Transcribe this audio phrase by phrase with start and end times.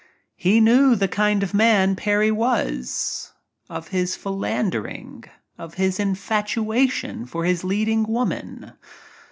[0.35, 3.33] He knew the kind of a man Parry was—
[3.69, 5.25] of his philandering,
[5.59, 8.73] of his infatuation for his leading woman.